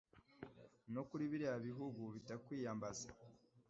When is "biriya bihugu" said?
1.31-2.01